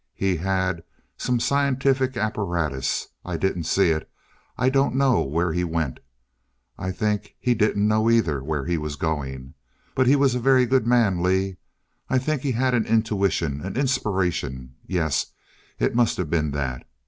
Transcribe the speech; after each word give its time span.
He 0.15 0.37
had 0.37 0.83
some 1.15 1.39
scientific 1.39 2.17
apparatus. 2.17 3.09
I 3.23 3.37
didn't 3.37 3.65
see 3.65 3.91
it 3.91 4.09
I 4.57 4.67
don't 4.67 4.95
know 4.95 5.21
where 5.21 5.53
he 5.53 5.63
went. 5.63 5.99
I 6.75 6.89
think 6.89 7.35
he 7.39 7.53
didn't 7.53 7.87
know 7.87 8.09
either, 8.09 8.43
where 8.43 8.65
he 8.65 8.79
was 8.79 8.95
going. 8.95 9.53
But 9.93 10.07
he 10.07 10.15
was 10.15 10.33
a 10.33 10.39
very 10.39 10.65
good 10.65 10.87
man, 10.87 11.21
Lee. 11.21 11.57
I 12.09 12.17
think 12.17 12.41
he 12.41 12.53
had 12.53 12.73
an 12.73 12.87
intuition 12.87 13.61
an 13.63 13.77
inspiration. 13.77 14.73
Yes, 14.87 15.27
it 15.77 15.93
must 15.93 16.17
have 16.17 16.31
been 16.31 16.49
that. 16.49 16.87